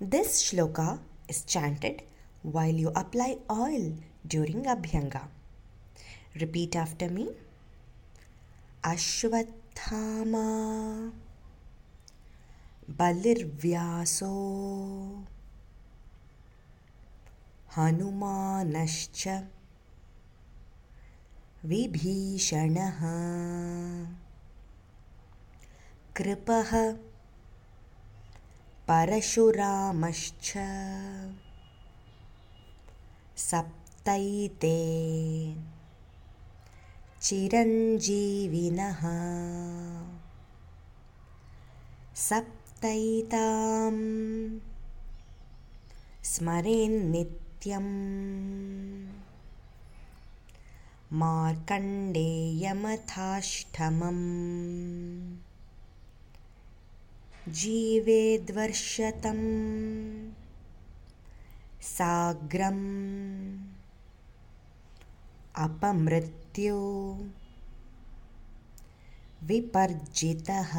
This 0.00 0.42
shloka 0.42 1.00
is 1.26 1.42
chanted 1.46 2.02
while 2.42 2.74
you 2.80 2.88
apply 2.94 3.38
oil 3.50 3.94
during 4.26 4.64
Abhyanga. 4.66 5.22
Repeat 6.38 6.76
after 6.76 7.08
me 7.08 7.30
Ashwathama 8.84 11.12
Balirvyaso 12.90 15.24
Hanumanascha 17.72 19.46
Vibhishanah 21.66 24.10
Kripaha 26.12 26.98
परशुरामश्च 28.90 30.50
सप्तैते 33.46 34.76
चिरञ्जीविनः 37.28 39.00
सप्तैताम् 42.26 44.04
स्मरेन्नित्यम् 46.32 46.78
मार्कण्डेयमथाष्टमम् 51.22 54.22
जीवेद्वर्षतं 57.54 59.40
साग्रम् 61.88 62.82
अपमृत्यो 65.64 66.78
विपर्जितः 69.48 70.72